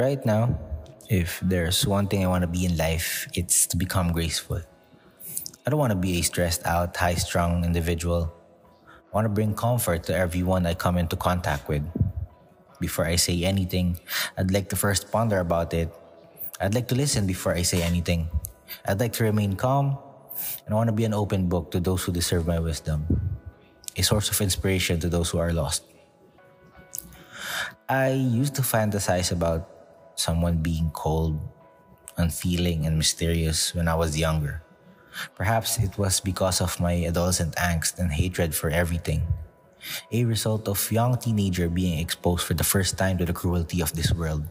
Right 0.00 0.24
now, 0.24 0.56
if 1.12 1.44
there's 1.44 1.84
one 1.86 2.08
thing 2.08 2.24
I 2.24 2.28
want 2.32 2.40
to 2.40 2.48
be 2.48 2.64
in 2.64 2.80
life, 2.80 3.28
it's 3.36 3.66
to 3.68 3.76
become 3.76 4.16
graceful. 4.16 4.64
I 5.60 5.68
don't 5.68 5.78
want 5.78 5.92
to 5.92 6.00
be 6.00 6.16
a 6.16 6.22
stressed 6.22 6.64
out, 6.64 6.96
high 6.96 7.20
strung 7.20 7.68
individual. 7.68 8.32
I 8.88 9.12
want 9.12 9.26
to 9.26 9.28
bring 9.28 9.52
comfort 9.52 10.04
to 10.04 10.16
everyone 10.16 10.64
I 10.64 10.72
come 10.72 10.96
into 10.96 11.20
contact 11.20 11.68
with. 11.68 11.84
Before 12.80 13.04
I 13.04 13.16
say 13.16 13.44
anything, 13.44 14.00
I'd 14.38 14.50
like 14.50 14.70
to 14.70 14.76
first 14.76 15.12
ponder 15.12 15.36
about 15.36 15.74
it. 15.74 15.92
I'd 16.58 16.72
like 16.72 16.88
to 16.88 16.94
listen 16.94 17.26
before 17.26 17.52
I 17.52 17.60
say 17.60 17.82
anything. 17.82 18.30
I'd 18.88 19.00
like 19.00 19.12
to 19.20 19.24
remain 19.24 19.52
calm, 19.52 19.98
and 20.64 20.72
I 20.72 20.76
want 20.80 20.88
to 20.88 20.96
be 20.96 21.04
an 21.04 21.12
open 21.12 21.46
book 21.46 21.70
to 21.72 21.78
those 21.78 22.04
who 22.04 22.12
deserve 22.12 22.46
my 22.46 22.58
wisdom, 22.58 23.04
a 23.98 24.00
source 24.00 24.30
of 24.30 24.40
inspiration 24.40 24.98
to 25.00 25.10
those 25.10 25.28
who 25.28 25.36
are 25.36 25.52
lost. 25.52 25.84
I 27.86 28.16
used 28.16 28.54
to 28.54 28.62
fantasize 28.62 29.30
about 29.30 29.79
someone 30.20 30.60
being 30.60 30.92
cold, 30.92 31.40
unfeeling, 32.16 32.84
and 32.84 33.00
mysterious 33.00 33.74
when 33.74 33.88
I 33.88 33.96
was 33.96 34.20
younger. 34.20 34.62
Perhaps 35.34 35.80
it 35.80 35.96
was 35.98 36.20
because 36.20 36.60
of 36.60 36.78
my 36.78 37.04
adolescent 37.04 37.56
angst 37.56 37.98
and 37.98 38.12
hatred 38.12 38.54
for 38.54 38.70
everything, 38.70 39.26
a 40.12 40.24
result 40.24 40.68
of 40.68 40.78
young 40.92 41.16
teenager 41.16 41.68
being 41.68 41.98
exposed 41.98 42.46
for 42.46 42.54
the 42.54 42.64
first 42.64 42.96
time 42.96 43.18
to 43.18 43.24
the 43.24 43.32
cruelty 43.32 43.80
of 43.80 43.92
this 43.96 44.12
world, 44.12 44.44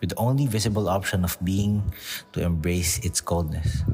with 0.00 0.10
the 0.10 0.18
only 0.18 0.48
visible 0.48 0.88
option 0.88 1.22
of 1.22 1.36
being 1.44 1.92
to 2.32 2.42
embrace 2.42 2.98
its 3.04 3.20
coldness. 3.20 3.84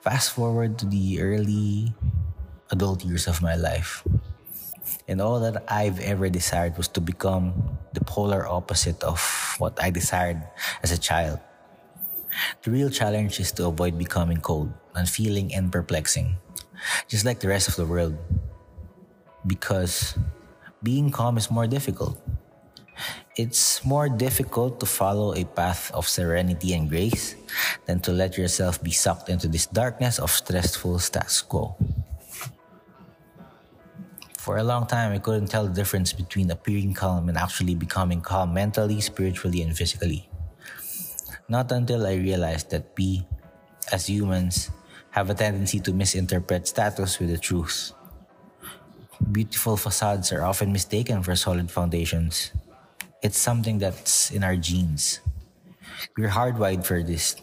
Fast 0.00 0.32
forward 0.32 0.78
to 0.78 0.86
the 0.86 1.20
early 1.20 1.92
adult 2.70 3.04
years 3.04 3.28
of 3.28 3.42
my 3.42 3.54
life. 3.54 4.02
And 5.08 5.20
all 5.20 5.40
that 5.40 5.64
I've 5.68 6.00
ever 6.00 6.28
desired 6.28 6.76
was 6.76 6.88
to 6.94 7.00
become 7.00 7.78
the 7.94 8.04
polar 8.04 8.46
opposite 8.46 9.02
of 9.02 9.20
what 9.58 9.78
I 9.82 9.90
desired 9.90 10.42
as 10.82 10.92
a 10.92 10.98
child. 10.98 11.40
The 12.62 12.70
real 12.70 12.90
challenge 12.90 13.40
is 13.40 13.52
to 13.52 13.66
avoid 13.66 13.98
becoming 13.98 14.38
cold, 14.38 14.72
unfeeling, 14.94 15.54
and 15.54 15.72
perplexing, 15.72 16.36
just 17.08 17.24
like 17.24 17.40
the 17.40 17.48
rest 17.48 17.68
of 17.68 17.76
the 17.76 17.86
world. 17.86 18.16
Because 19.46 20.18
being 20.82 21.10
calm 21.10 21.38
is 21.38 21.50
more 21.50 21.66
difficult. 21.66 22.20
It's 23.36 23.84
more 23.84 24.08
difficult 24.08 24.80
to 24.80 24.86
follow 24.86 25.34
a 25.34 25.44
path 25.44 25.90
of 25.92 26.08
serenity 26.08 26.72
and 26.72 26.88
grace 26.88 27.36
than 27.84 28.00
to 28.00 28.12
let 28.12 28.36
yourself 28.36 28.82
be 28.82 28.90
sucked 28.90 29.28
into 29.28 29.48
this 29.48 29.66
darkness 29.66 30.18
of 30.18 30.30
stressful 30.30 30.98
status 30.98 31.42
quo. 31.42 31.76
For 34.46 34.58
a 34.58 34.62
long 34.62 34.86
time, 34.86 35.10
I 35.10 35.18
couldn't 35.18 35.50
tell 35.50 35.66
the 35.66 35.74
difference 35.74 36.12
between 36.12 36.48
appearing 36.54 36.94
calm 36.94 37.28
and 37.28 37.36
actually 37.36 37.74
becoming 37.74 38.20
calm 38.20 38.54
mentally, 38.54 39.00
spiritually, 39.00 39.60
and 39.66 39.74
physically. 39.74 40.30
Not 41.50 41.72
until 41.72 42.06
I 42.06 42.14
realized 42.14 42.70
that 42.70 42.94
we, 42.96 43.26
as 43.90 44.06
humans, 44.06 44.70
have 45.10 45.30
a 45.30 45.34
tendency 45.34 45.80
to 45.80 45.92
misinterpret 45.92 46.68
status 46.68 47.18
with 47.18 47.34
the 47.34 47.42
truth. 47.42 47.90
Beautiful 49.32 49.76
facades 49.76 50.30
are 50.30 50.46
often 50.46 50.70
mistaken 50.70 51.24
for 51.24 51.34
solid 51.34 51.68
foundations. 51.68 52.52
It's 53.26 53.38
something 53.42 53.78
that's 53.82 54.30
in 54.30 54.44
our 54.44 54.54
genes. 54.54 55.26
We're 56.16 56.30
hardwired 56.30 56.86
for 56.86 57.02
this 57.02 57.34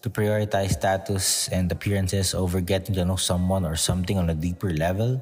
to 0.00 0.08
prioritize 0.08 0.80
status 0.80 1.48
and 1.48 1.70
appearances 1.70 2.32
over 2.32 2.62
getting 2.62 2.94
to 2.94 3.04
know 3.04 3.20
someone 3.20 3.66
or 3.66 3.76
something 3.76 4.16
on 4.16 4.30
a 4.30 4.34
deeper 4.34 4.72
level 4.72 5.20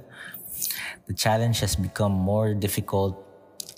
the 1.07 1.15
challenge 1.15 1.61
has 1.61 1.77
become 1.77 2.13
more 2.13 2.55
difficult 2.55 3.23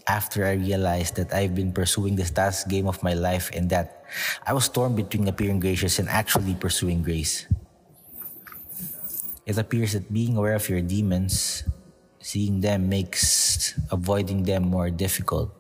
after 0.09 0.49
I 0.49 0.57
realized 0.57 1.17
that 1.17 1.35
I've 1.37 1.55
been 1.55 1.73
pursuing 1.73 2.17
the 2.17 2.25
status 2.25 2.65
game 2.65 2.89
of 2.89 3.03
my 3.03 3.13
life 3.13 3.53
and 3.53 3.69
that 3.69 4.05
I 4.47 4.57
was 4.57 4.69
torn 4.69 4.97
between 4.97 5.29
appearing 5.29 5.61
gracious 5.61 5.99
and 5.99 6.09
actually 6.09 6.55
pursuing 6.55 7.03
grace. 7.03 7.47
It 9.45 9.57
appears 9.57 9.93
that 9.93 10.13
being 10.13 10.37
aware 10.37 10.55
of 10.55 10.69
your 10.69 10.81
demons, 10.81 11.65
seeing 12.21 12.61
them 12.61 12.89
makes 12.89 13.77
avoiding 13.93 14.45
them 14.45 14.69
more 14.69 14.89
difficult. 14.89 15.53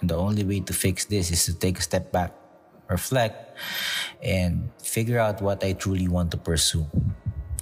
And 0.00 0.08
the 0.08 0.16
only 0.16 0.44
way 0.44 0.60
to 0.60 0.72
fix 0.72 1.04
this 1.04 1.30
is 1.30 1.44
to 1.44 1.54
take 1.54 1.78
a 1.78 1.82
step 1.82 2.12
back, 2.12 2.32
reflect, 2.88 3.56
and 4.22 4.72
figure 4.82 5.18
out 5.18 5.40
what 5.40 5.64
I 5.64 5.72
truly 5.72 6.08
want 6.08 6.30
to 6.32 6.36
pursue. 6.36 6.84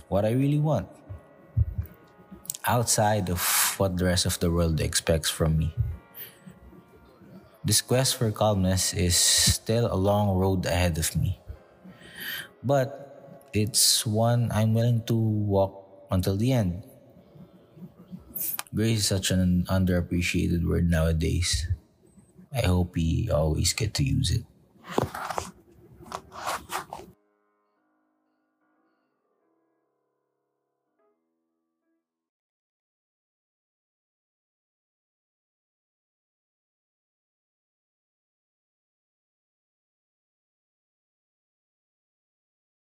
What 0.09 0.25
I 0.25 0.31
really 0.31 0.59
want 0.59 0.87
outside 2.65 3.31
of 3.31 3.41
what 3.79 3.97
the 3.97 4.05
rest 4.05 4.27
of 4.27 4.39
the 4.41 4.51
world 4.51 4.81
expects 4.81 5.31
from 5.31 5.59
me. 5.59 5.75
This 7.65 7.81
quest 7.81 8.17
for 8.17 8.31
calmness 8.31 8.93
is 8.95 9.17
still 9.17 9.87
a 9.87 9.95
long 9.95 10.37
road 10.37 10.67
ahead 10.67 10.99
of 10.99 11.15
me. 11.15 11.39
But 12.63 13.51
it's 13.53 14.07
one 14.07 14.51
I'm 14.51 14.75
willing 14.75 15.05
to 15.07 15.15
walk 15.15 16.07
until 16.11 16.37
the 16.37 16.53
end. 16.53 16.83
Grace 18.75 18.99
is 19.01 19.07
such 19.07 19.31
an 19.31 19.65
underappreciated 19.69 20.67
word 20.67 20.91
nowadays. 20.91 21.69
I 22.53 22.67
hope 22.67 22.95
we 22.95 23.31
always 23.31 23.73
get 23.73 23.95
to 23.95 24.05
use 24.05 24.31
it. 24.31 24.43